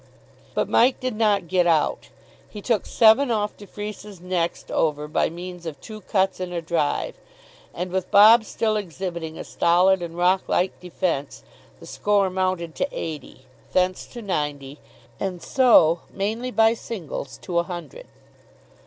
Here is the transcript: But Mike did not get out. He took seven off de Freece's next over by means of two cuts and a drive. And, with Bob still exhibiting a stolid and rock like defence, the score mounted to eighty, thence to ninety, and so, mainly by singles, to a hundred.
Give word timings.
But 0.55 0.67
Mike 0.67 0.99
did 0.99 1.15
not 1.15 1.47
get 1.47 1.67
out. 1.67 2.09
He 2.49 2.59
took 2.59 2.87
seven 2.87 3.29
off 3.29 3.55
de 3.55 3.67
Freece's 3.67 4.19
next 4.19 4.71
over 4.71 5.07
by 5.07 5.29
means 5.29 5.67
of 5.67 5.79
two 5.79 6.01
cuts 6.01 6.39
and 6.39 6.51
a 6.51 6.59
drive. 6.59 7.17
And, 7.71 7.91
with 7.91 8.09
Bob 8.09 8.43
still 8.43 8.75
exhibiting 8.77 9.37
a 9.37 9.43
stolid 9.43 10.01
and 10.01 10.17
rock 10.17 10.41
like 10.49 10.79
defence, 10.79 11.43
the 11.79 11.85
score 11.85 12.31
mounted 12.31 12.73
to 12.77 12.87
eighty, 12.91 13.45
thence 13.73 14.07
to 14.07 14.23
ninety, 14.23 14.79
and 15.19 15.39
so, 15.39 15.99
mainly 16.09 16.49
by 16.49 16.73
singles, 16.73 17.37
to 17.43 17.59
a 17.59 17.63
hundred. 17.63 18.07